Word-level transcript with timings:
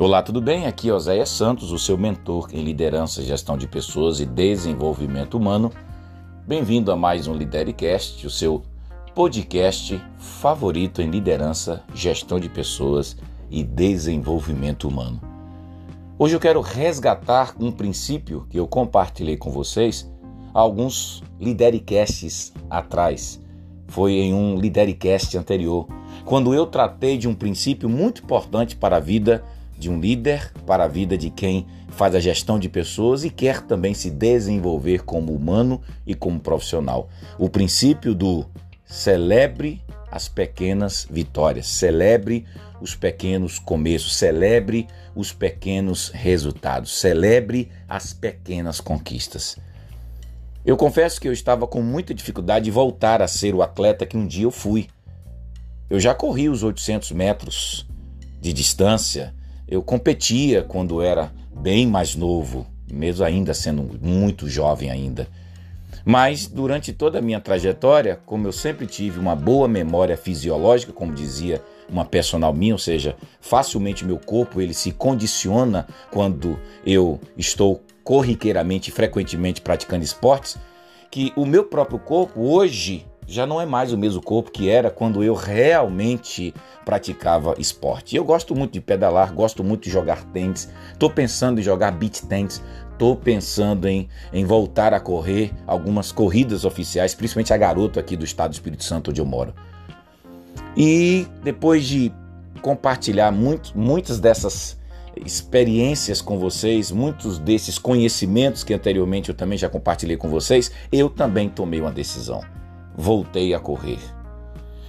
Olá, 0.00 0.22
tudo 0.22 0.40
bem? 0.40 0.66
Aqui 0.66 0.88
é 0.88 0.94
Oséia 0.94 1.26
Santos, 1.26 1.72
o 1.72 1.78
seu 1.78 1.98
mentor 1.98 2.48
em 2.54 2.64
liderança, 2.64 3.22
gestão 3.22 3.58
de 3.58 3.68
pessoas 3.68 4.18
e 4.18 4.24
desenvolvimento 4.24 5.36
humano. 5.36 5.70
Bem-vindo 6.46 6.90
a 6.90 6.96
mais 6.96 7.26
um 7.26 7.34
Lidercast, 7.34 8.26
o 8.26 8.30
seu 8.30 8.62
podcast 9.14 10.02
favorito 10.16 11.02
em 11.02 11.10
liderança, 11.10 11.84
gestão 11.92 12.40
de 12.40 12.48
pessoas 12.48 13.14
e 13.50 13.62
desenvolvimento 13.62 14.88
humano. 14.88 15.20
Hoje 16.18 16.34
eu 16.34 16.40
quero 16.40 16.62
resgatar 16.62 17.54
um 17.60 17.70
princípio 17.70 18.46
que 18.48 18.58
eu 18.58 18.66
compartilhei 18.66 19.36
com 19.36 19.50
vocês 19.50 20.10
alguns 20.54 21.22
Lidericasts 21.38 22.54
atrás. 22.70 23.38
Foi 23.86 24.12
em 24.12 24.32
um 24.32 24.56
Lidericast 24.56 25.36
anterior, 25.36 25.86
quando 26.24 26.54
eu 26.54 26.64
tratei 26.64 27.18
de 27.18 27.28
um 27.28 27.34
princípio 27.34 27.86
muito 27.86 28.22
importante 28.22 28.74
para 28.74 28.96
a 28.96 29.00
vida 29.00 29.44
de 29.80 29.90
um 29.90 29.98
líder 29.98 30.52
para 30.66 30.84
a 30.84 30.88
vida 30.88 31.16
de 31.16 31.30
quem 31.30 31.66
faz 31.88 32.14
a 32.14 32.20
gestão 32.20 32.58
de 32.58 32.68
pessoas 32.68 33.24
e 33.24 33.30
quer 33.30 33.62
também 33.62 33.94
se 33.94 34.10
desenvolver 34.10 35.02
como 35.04 35.34
humano 35.34 35.80
e 36.06 36.14
como 36.14 36.38
profissional. 36.38 37.08
O 37.38 37.48
princípio 37.48 38.14
do 38.14 38.46
celebre 38.84 39.82
as 40.10 40.28
pequenas 40.28 41.06
vitórias, 41.10 41.66
celebre 41.66 42.44
os 42.80 42.94
pequenos 42.94 43.58
começos, 43.58 44.16
celebre 44.16 44.86
os 45.14 45.32
pequenos 45.32 46.10
resultados, 46.10 46.98
celebre 46.98 47.70
as 47.88 48.12
pequenas 48.12 48.80
conquistas. 48.80 49.56
Eu 50.64 50.76
confesso 50.76 51.18
que 51.18 51.26
eu 51.26 51.32
estava 51.32 51.66
com 51.66 51.80
muita 51.80 52.12
dificuldade 52.12 52.66
de 52.66 52.70
voltar 52.70 53.22
a 53.22 53.28
ser 53.28 53.54
o 53.54 53.62
atleta 53.62 54.04
que 54.04 54.16
um 54.16 54.26
dia 54.26 54.44
eu 54.44 54.50
fui. 54.50 54.88
Eu 55.88 55.98
já 55.98 56.14
corri 56.14 56.50
os 56.50 56.62
800 56.62 57.12
metros 57.12 57.88
de 58.40 58.52
distância, 58.52 59.34
eu 59.70 59.82
competia 59.82 60.62
quando 60.62 61.00
era 61.00 61.32
bem 61.54 61.86
mais 61.86 62.16
novo, 62.16 62.66
mesmo 62.92 63.24
ainda 63.24 63.54
sendo 63.54 63.98
muito 64.02 64.48
jovem 64.48 64.90
ainda. 64.90 65.28
Mas 66.04 66.46
durante 66.46 66.92
toda 66.92 67.18
a 67.18 67.22
minha 67.22 67.40
trajetória, 67.40 68.18
como 68.26 68.48
eu 68.48 68.52
sempre 68.52 68.86
tive 68.86 69.20
uma 69.20 69.36
boa 69.36 69.68
memória 69.68 70.16
fisiológica, 70.16 70.92
como 70.92 71.14
dizia 71.14 71.62
uma 71.88 72.04
personal 72.04 72.52
minha, 72.52 72.74
ou 72.74 72.78
seja, 72.78 73.16
facilmente 73.40 74.04
meu 74.04 74.18
corpo 74.18 74.60
ele 74.60 74.74
se 74.74 74.92
condiciona 74.92 75.86
quando 76.10 76.58
eu 76.84 77.20
estou 77.36 77.80
corriqueiramente 78.02 78.90
frequentemente 78.90 79.60
praticando 79.60 80.04
esportes, 80.04 80.56
que 81.10 81.32
o 81.36 81.44
meu 81.44 81.64
próprio 81.64 81.98
corpo 81.98 82.40
hoje 82.40 83.06
já 83.30 83.46
não 83.46 83.60
é 83.60 83.64
mais 83.64 83.92
o 83.92 83.98
mesmo 83.98 84.20
corpo 84.20 84.50
que 84.50 84.68
era 84.68 84.90
quando 84.90 85.22
eu 85.22 85.34
realmente 85.34 86.52
praticava 86.84 87.54
esporte. 87.58 88.16
Eu 88.16 88.24
gosto 88.24 88.56
muito 88.56 88.72
de 88.72 88.80
pedalar, 88.80 89.32
gosto 89.32 89.62
muito 89.62 89.84
de 89.84 89.90
jogar 89.90 90.24
tênis, 90.24 90.68
estou 90.92 91.08
pensando 91.08 91.60
em 91.60 91.62
jogar 91.62 91.92
beach 91.92 92.26
tênis, 92.26 92.60
estou 92.90 93.14
pensando 93.14 93.86
em, 93.86 94.08
em 94.32 94.44
voltar 94.44 94.92
a 94.92 94.98
correr 94.98 95.52
algumas 95.64 96.10
corridas 96.10 96.64
oficiais, 96.64 97.14
principalmente 97.14 97.54
a 97.54 97.56
garota 97.56 98.00
aqui 98.00 98.16
do 98.16 98.24
estado 98.24 98.50
do 98.50 98.54
Espírito 98.54 98.82
Santo, 98.82 99.10
onde 99.12 99.20
eu 99.20 99.26
moro. 99.26 99.54
E 100.76 101.24
depois 101.44 101.86
de 101.86 102.12
compartilhar 102.60 103.30
muito, 103.30 103.78
muitas 103.78 104.18
dessas 104.18 104.76
experiências 105.24 106.20
com 106.20 106.36
vocês, 106.36 106.90
muitos 106.90 107.38
desses 107.38 107.78
conhecimentos 107.78 108.64
que 108.64 108.74
anteriormente 108.74 109.28
eu 109.28 109.36
também 109.36 109.56
já 109.56 109.68
compartilhei 109.68 110.16
com 110.16 110.28
vocês, 110.28 110.72
eu 110.90 111.08
também 111.08 111.48
tomei 111.48 111.80
uma 111.80 111.92
decisão 111.92 112.42
voltei 112.96 113.54
a 113.54 113.60
correr. 113.60 113.98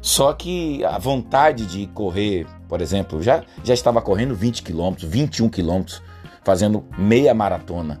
Só 0.00 0.32
que 0.32 0.84
a 0.84 0.98
vontade 0.98 1.64
de 1.66 1.86
correr, 1.86 2.46
por 2.68 2.80
exemplo, 2.80 3.22
já, 3.22 3.44
já 3.62 3.72
estava 3.72 4.02
correndo 4.02 4.34
20 4.34 4.62
quilômetros, 4.62 5.08
21 5.08 5.48
quilômetros, 5.48 6.02
fazendo 6.42 6.84
meia 6.98 7.32
maratona. 7.32 8.00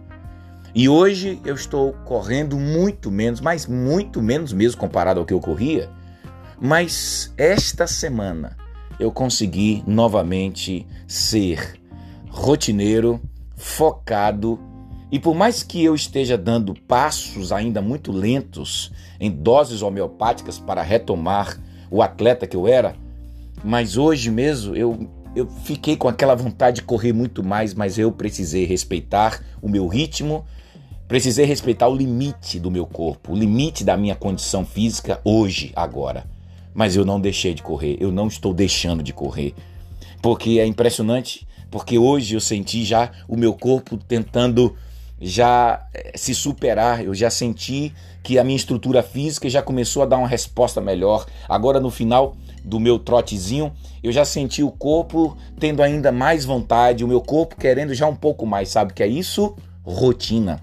E 0.74 0.88
hoje 0.88 1.40
eu 1.44 1.54
estou 1.54 1.92
correndo 2.04 2.58
muito 2.58 3.10
menos, 3.10 3.40
mas 3.40 3.66
muito 3.66 4.20
menos 4.20 4.52
mesmo 4.52 4.80
comparado 4.80 5.20
ao 5.20 5.26
que 5.26 5.34
eu 5.34 5.40
corria. 5.40 5.88
Mas 6.60 7.32
esta 7.36 7.86
semana 7.86 8.56
eu 8.98 9.12
consegui 9.12 9.84
novamente 9.86 10.86
ser 11.06 11.78
rotineiro, 12.30 13.20
focado 13.56 14.58
e 15.12 15.18
por 15.18 15.34
mais 15.34 15.62
que 15.62 15.84
eu 15.84 15.94
esteja 15.94 16.38
dando 16.38 16.74
passos 16.74 17.52
ainda 17.52 17.82
muito 17.82 18.10
lentos 18.10 18.90
em 19.20 19.30
doses 19.30 19.82
homeopáticas 19.82 20.58
para 20.58 20.80
retomar 20.80 21.60
o 21.90 22.00
atleta 22.00 22.46
que 22.46 22.56
eu 22.56 22.66
era, 22.66 22.96
mas 23.62 23.98
hoje 23.98 24.30
mesmo 24.30 24.74
eu, 24.74 25.06
eu 25.36 25.46
fiquei 25.64 25.98
com 25.98 26.08
aquela 26.08 26.34
vontade 26.34 26.76
de 26.76 26.82
correr 26.82 27.12
muito 27.12 27.44
mais, 27.44 27.74
mas 27.74 27.98
eu 27.98 28.10
precisei 28.10 28.64
respeitar 28.64 29.38
o 29.60 29.68
meu 29.68 29.86
ritmo, 29.86 30.46
precisei 31.06 31.44
respeitar 31.44 31.88
o 31.88 31.94
limite 31.94 32.58
do 32.58 32.70
meu 32.70 32.86
corpo, 32.86 33.34
o 33.34 33.36
limite 33.36 33.84
da 33.84 33.98
minha 33.98 34.14
condição 34.14 34.64
física 34.64 35.20
hoje, 35.22 35.72
agora. 35.76 36.24
Mas 36.72 36.96
eu 36.96 37.04
não 37.04 37.20
deixei 37.20 37.52
de 37.52 37.62
correr, 37.62 37.98
eu 38.00 38.10
não 38.10 38.28
estou 38.28 38.54
deixando 38.54 39.02
de 39.02 39.12
correr. 39.12 39.54
Porque 40.22 40.58
é 40.58 40.64
impressionante, 40.64 41.46
porque 41.70 41.98
hoje 41.98 42.34
eu 42.34 42.40
senti 42.40 42.82
já 42.82 43.10
o 43.28 43.36
meu 43.36 43.52
corpo 43.52 43.98
tentando 43.98 44.74
já 45.22 45.86
eh, 45.94 46.12
se 46.16 46.34
superar, 46.34 47.04
eu 47.04 47.14
já 47.14 47.30
senti 47.30 47.94
que 48.24 48.38
a 48.38 48.44
minha 48.44 48.56
estrutura 48.56 49.02
física 49.02 49.48
já 49.48 49.62
começou 49.62 50.02
a 50.02 50.06
dar 50.06 50.18
uma 50.18 50.26
resposta 50.26 50.80
melhor. 50.80 51.26
Agora 51.48 51.78
no 51.78 51.90
final 51.90 52.36
do 52.64 52.80
meu 52.80 52.98
trotezinho, 52.98 53.72
eu 54.02 54.10
já 54.10 54.24
senti 54.24 54.62
o 54.62 54.70
corpo 54.70 55.36
tendo 55.58 55.82
ainda 55.82 56.10
mais 56.10 56.44
vontade, 56.44 57.04
o 57.04 57.08
meu 57.08 57.20
corpo 57.20 57.56
querendo 57.56 57.94
já 57.94 58.06
um 58.06 58.16
pouco 58.16 58.44
mais, 58.44 58.68
sabe 58.68 58.92
que 58.92 59.02
é 59.02 59.06
isso? 59.06 59.56
Rotina. 59.84 60.60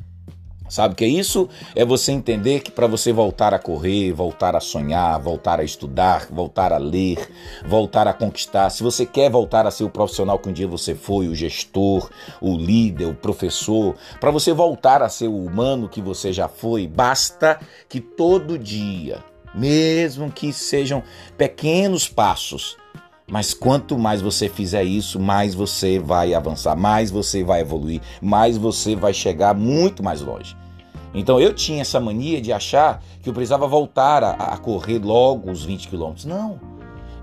Sabe 0.70 0.94
que 0.94 1.04
é 1.04 1.08
isso? 1.08 1.50
É 1.76 1.84
você 1.84 2.12
entender 2.12 2.60
que 2.60 2.70
para 2.70 2.86
você 2.86 3.12
voltar 3.12 3.56
a 3.56 3.60
correr, 3.60 4.14
voltar 4.14 4.56
a 4.56 4.60
sonhar, 4.60 5.20
voltar 5.20 5.60
a 5.60 5.64
estudar, 5.64 6.28
voltar 6.30 6.72
a 6.72 6.78
ler, 6.78 7.28
voltar 7.66 8.08
a 8.08 8.14
conquistar, 8.14 8.70
se 8.70 8.84
você 8.84 9.04
quer 9.04 9.32
voltar 9.32 9.66
a 9.66 9.72
ser 9.72 9.84
o 9.84 9.90
profissional 9.90 10.38
que 10.38 10.48
um 10.48 10.54
dia 10.54 10.68
você 10.68 10.94
foi, 10.94 11.28
o 11.28 11.34
gestor, 11.34 12.10
o 12.40 12.56
líder, 12.56 13.08
o 13.08 13.16
professor, 13.16 13.96
para 14.20 14.30
você 14.30 14.54
voltar 14.54 15.02
a 15.02 15.10
ser 15.10 15.28
o 15.28 15.44
humano 15.44 15.90
que 15.90 16.02
você 16.02 16.32
já 16.32 16.48
foi, 16.48 16.86
basta 16.86 17.60
que 17.88 18.00
todo 18.00 18.60
dia, 18.60 19.24
mesmo 19.56 20.32
que 20.32 20.54
sejam 20.54 21.02
pequenos 21.36 22.08
passos, 22.08 22.78
mas 23.30 23.54
quanto 23.54 23.98
mais 23.98 24.22
você 24.22 24.50
fizer 24.50 24.84
isso, 24.84 25.20
mais 25.20 25.54
você 25.54 26.00
vai 26.00 26.34
avançar, 26.34 26.76
mais 26.76 27.12
você 27.12 27.44
vai 27.44 27.62
evoluir, 27.62 28.02
mais 28.22 28.58
você 28.58 28.96
vai 28.96 29.14
chegar 29.14 29.54
muito 29.54 30.04
mais 30.04 30.22
longe. 30.22 30.58
Então 31.14 31.40
eu 31.40 31.54
tinha 31.54 31.82
essa 31.82 32.00
mania 32.00 32.42
de 32.42 32.54
achar 32.54 33.02
que 33.22 33.30
eu 33.30 33.34
precisava 33.34 33.68
voltar 33.68 34.24
a, 34.24 34.32
a 34.32 34.58
correr 34.58 35.00
logo 35.00 35.52
os 35.52 35.64
20 35.66 35.88
quilômetros. 35.88 36.26
Não. 36.26 36.60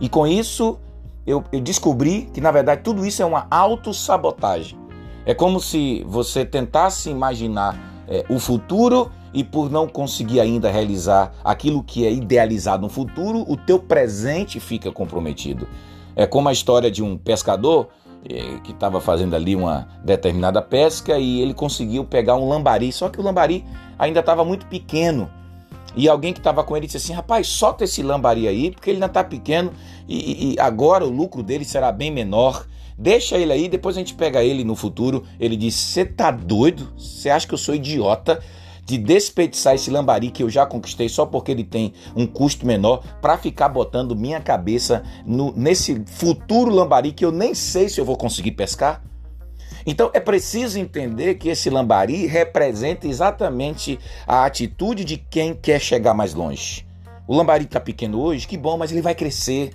E 0.00 0.08
com 0.08 0.26
isso 0.26 0.78
eu, 1.26 1.42
eu 1.52 1.60
descobri 1.60 2.28
que 2.32 2.40
na 2.40 2.50
verdade 2.50 2.82
tudo 2.82 3.04
isso 3.04 3.22
é 3.22 3.24
uma 3.24 3.46
autossabotagem. 3.50 4.78
É 5.24 5.34
como 5.34 5.58
se 5.60 6.04
você 6.06 6.44
tentasse 6.44 7.10
imaginar 7.10 7.76
é, 8.08 8.24
o 8.28 8.38
futuro 8.38 9.10
e 9.36 9.44
por 9.44 9.70
não 9.70 9.86
conseguir 9.86 10.40
ainda 10.40 10.70
realizar 10.70 11.30
aquilo 11.44 11.82
que 11.82 12.06
é 12.06 12.10
idealizado 12.10 12.80
no 12.80 12.88
futuro, 12.88 13.44
o 13.46 13.54
teu 13.54 13.78
presente 13.78 14.58
fica 14.58 14.90
comprometido. 14.90 15.68
É 16.16 16.26
como 16.26 16.48
a 16.48 16.52
história 16.52 16.90
de 16.90 17.02
um 17.02 17.18
pescador 17.18 17.88
é, 18.26 18.58
que 18.64 18.72
estava 18.72 18.98
fazendo 18.98 19.36
ali 19.36 19.54
uma 19.54 19.88
determinada 20.02 20.62
pesca 20.62 21.18
e 21.18 21.42
ele 21.42 21.52
conseguiu 21.52 22.02
pegar 22.02 22.34
um 22.36 22.48
lambari, 22.48 22.90
só 22.90 23.10
que 23.10 23.20
o 23.20 23.22
lambari 23.22 23.62
ainda 23.98 24.20
estava 24.20 24.42
muito 24.42 24.64
pequeno. 24.68 25.30
E 25.94 26.08
alguém 26.08 26.32
que 26.32 26.40
estava 26.40 26.64
com 26.64 26.74
ele 26.74 26.86
disse 26.86 26.96
assim: 26.96 27.12
rapaz, 27.12 27.46
solta 27.46 27.84
esse 27.84 28.02
lambari 28.02 28.48
aí, 28.48 28.70
porque 28.70 28.88
ele 28.88 28.96
ainda 28.96 29.04
está 29.04 29.22
pequeno 29.22 29.70
e, 30.08 30.54
e, 30.54 30.58
agora 30.58 31.04
o 31.04 31.10
lucro 31.10 31.42
dele 31.42 31.66
será 31.66 31.92
bem 31.92 32.10
menor. 32.10 32.66
Deixa 32.96 33.36
ele 33.36 33.52
aí, 33.52 33.68
depois 33.68 33.96
a 33.96 33.98
gente 33.98 34.14
pega 34.14 34.42
ele 34.42 34.64
no 34.64 34.74
futuro. 34.74 35.24
Ele 35.38 35.58
disse: 35.58 35.78
Você 35.78 36.06
tá 36.06 36.30
doido? 36.30 36.90
Você 36.96 37.28
acha 37.28 37.46
que 37.46 37.52
eu 37.52 37.58
sou 37.58 37.74
idiota? 37.74 38.42
De 38.86 38.96
desperdiçar 38.96 39.74
esse 39.74 39.90
lambari 39.90 40.30
que 40.30 40.44
eu 40.44 40.48
já 40.48 40.64
conquistei 40.64 41.08
só 41.08 41.26
porque 41.26 41.50
ele 41.50 41.64
tem 41.64 41.92
um 42.14 42.24
custo 42.24 42.64
menor 42.64 43.02
para 43.20 43.36
ficar 43.36 43.68
botando 43.68 44.14
minha 44.14 44.40
cabeça 44.40 45.02
no, 45.26 45.52
nesse 45.56 46.04
futuro 46.06 46.72
lambari 46.72 47.10
que 47.10 47.24
eu 47.24 47.32
nem 47.32 47.52
sei 47.52 47.88
se 47.88 48.00
eu 48.00 48.04
vou 48.04 48.16
conseguir 48.16 48.52
pescar? 48.52 49.02
Então 49.84 50.08
é 50.14 50.20
preciso 50.20 50.78
entender 50.78 51.34
que 51.34 51.48
esse 51.48 51.68
lambari 51.68 52.26
representa 52.26 53.08
exatamente 53.08 53.98
a 54.24 54.44
atitude 54.44 55.04
de 55.04 55.16
quem 55.16 55.52
quer 55.52 55.80
chegar 55.80 56.14
mais 56.14 56.32
longe. 56.32 56.86
O 57.26 57.36
lambari 57.36 57.64
está 57.64 57.80
pequeno 57.80 58.20
hoje, 58.20 58.46
que 58.46 58.56
bom, 58.56 58.78
mas 58.78 58.92
ele 58.92 59.02
vai 59.02 59.16
crescer. 59.16 59.72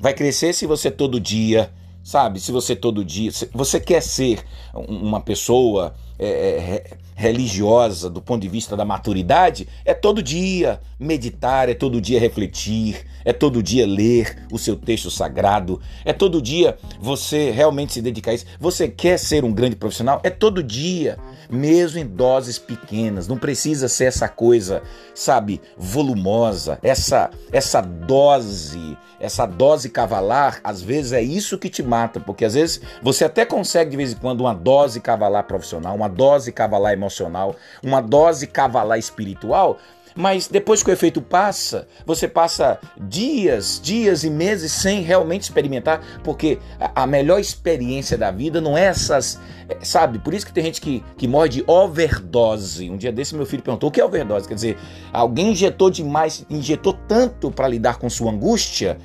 Vai 0.00 0.14
crescer 0.14 0.54
se 0.54 0.66
você 0.66 0.90
todo 0.90 1.20
dia 1.20 1.70
Sabe, 2.04 2.38
se 2.38 2.52
você 2.52 2.76
todo 2.76 3.02
dia, 3.02 3.30
você 3.54 3.80
quer 3.80 4.02
ser 4.02 4.44
uma 4.74 5.22
pessoa 5.22 5.94
é, 6.18 6.26
é, 6.26 6.96
religiosa, 7.14 8.10
do 8.10 8.20
ponto 8.20 8.42
de 8.42 8.48
vista 8.48 8.76
da 8.76 8.84
maturidade, 8.84 9.68
é 9.84 9.94
todo 9.94 10.22
dia 10.22 10.80
meditar, 10.98 11.68
é 11.68 11.74
todo 11.74 12.00
dia 12.00 12.18
refletir, 12.18 13.04
é 13.24 13.32
todo 13.32 13.62
dia 13.62 13.86
ler 13.86 14.46
o 14.52 14.58
seu 14.58 14.76
texto 14.76 15.10
sagrado, 15.10 15.80
é 16.04 16.12
todo 16.12 16.42
dia 16.42 16.76
você 17.00 17.50
realmente 17.50 17.92
se 17.94 18.02
dedicar 18.02 18.32
a 18.32 18.34
isso. 18.34 18.46
Você 18.58 18.88
quer 18.88 19.18
ser 19.18 19.44
um 19.44 19.52
grande 19.52 19.76
profissional? 19.76 20.20
É 20.24 20.30
todo 20.30 20.62
dia, 20.62 21.18
mesmo 21.48 21.98
em 21.98 22.06
doses 22.06 22.58
pequenas. 22.58 23.28
Não 23.28 23.38
precisa 23.38 23.88
ser 23.88 24.06
essa 24.06 24.28
coisa, 24.28 24.82
sabe, 25.14 25.60
volumosa, 25.76 26.78
essa 26.82 27.30
essa 27.52 27.80
dose, 27.80 28.98
essa 29.20 29.46
dose 29.46 29.88
cavalar, 29.88 30.60
às 30.64 30.82
vezes 30.82 31.12
é 31.12 31.22
isso 31.22 31.58
que 31.58 31.70
te 31.70 31.82
mata, 31.82 32.18
porque 32.18 32.44
às 32.44 32.54
vezes 32.54 32.80
você 33.02 33.24
até 33.24 33.44
consegue 33.44 33.92
de 33.92 33.96
vez 33.96 34.12
em 34.12 34.16
quando 34.16 34.40
uma 34.40 34.54
dose 34.54 35.00
cavalar 35.00 35.44
profissional, 35.44 35.94
uma 35.94 36.03
dose 36.08 36.52
cavalar 36.52 36.92
emocional, 36.92 37.56
uma 37.82 38.00
dose 38.00 38.46
cavalar 38.46 38.98
espiritual, 38.98 39.78
mas 40.14 40.46
depois 40.46 40.82
que 40.82 40.90
o 40.90 40.92
efeito 40.92 41.20
passa, 41.20 41.88
você 42.06 42.28
passa 42.28 42.78
dias, 42.96 43.80
dias 43.82 44.22
e 44.22 44.30
meses 44.30 44.70
sem 44.70 45.02
realmente 45.02 45.42
experimentar, 45.42 46.00
porque 46.22 46.58
a 46.94 47.04
melhor 47.06 47.40
experiência 47.40 48.16
da 48.16 48.30
vida 48.30 48.60
não 48.60 48.78
é 48.78 48.84
essas, 48.84 49.40
é, 49.68 49.84
sabe? 49.84 50.20
Por 50.20 50.32
isso 50.32 50.46
que 50.46 50.52
tem 50.52 50.64
gente 50.64 50.80
que, 50.80 51.02
que 51.16 51.26
morre 51.26 51.48
de 51.48 51.64
overdose. 51.66 52.88
Um 52.88 52.96
dia 52.96 53.10
desse 53.10 53.34
meu 53.34 53.44
filho 53.44 53.62
perguntou 53.62 53.88
o 53.88 53.92
que 53.92 54.00
é 54.00 54.04
overdose? 54.04 54.46
Quer 54.46 54.54
dizer, 54.54 54.78
alguém 55.12 55.50
injetou 55.50 55.90
demais, 55.90 56.46
injetou 56.48 56.92
tanto 57.08 57.50
para 57.50 57.66
lidar 57.66 57.98
com 57.98 58.08
sua 58.08 58.30
angústia 58.30 58.98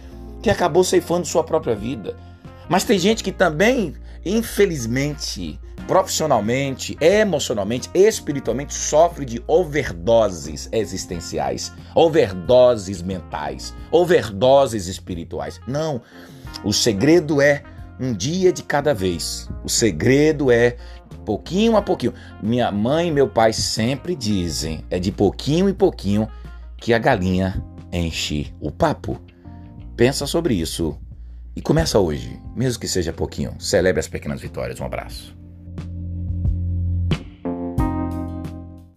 que 0.44 0.50
acabou 0.50 0.84
ceifando 0.84 1.26
sua 1.26 1.44
própria 1.44 1.76
vida. 1.76 2.16
Mas 2.70 2.84
tem 2.84 3.00
gente 3.00 3.24
que 3.24 3.32
também, 3.32 3.96
infelizmente, 4.24 5.60
profissionalmente, 5.90 6.96
emocionalmente, 7.02 7.90
espiritualmente, 7.96 8.76
sofre 8.76 9.26
de 9.26 9.44
overdoses 9.48 10.70
existenciais, 10.72 11.74
overdoses 11.96 13.02
mentais, 13.02 13.74
overdoses 13.92 14.86
espirituais. 14.86 15.60
Não. 15.68 16.00
O 16.64 16.72
segredo 16.72 17.42
é 17.42 17.64
um 18.00 18.14
dia 18.14 18.54
de 18.54 18.62
cada 18.62 18.94
vez. 18.94 19.50
O 19.64 19.68
segredo 19.68 20.52
é 20.52 20.78
pouquinho 21.26 21.76
a 21.76 21.82
pouquinho. 21.82 22.14
Minha 22.40 22.72
mãe 22.72 23.08
e 23.08 23.12
meu 23.12 23.28
pai 23.28 23.52
sempre 23.52 24.16
dizem: 24.16 24.86
é 24.92 25.00
de 25.00 25.12
pouquinho 25.12 25.68
em 25.68 25.74
pouquinho 25.74 26.30
que 26.78 26.94
a 26.94 27.00
galinha 27.00 27.66
enche 27.92 28.54
o 28.62 28.70
papo. 28.70 29.20
Pensa 29.98 30.28
sobre 30.28 30.54
isso 30.54 30.96
e 31.56 31.64
começa 31.64 31.98
hoje, 31.98 32.40
mesmo 32.56 32.80
que 32.80 32.88
seja 32.88 33.12
pouquinho. 33.12 33.56
Celebre 33.58 34.00
as 34.00 34.08
pequenas 34.08 34.40
vitórias. 34.40 34.80
Um 34.80 34.86
abraço. 34.86 35.40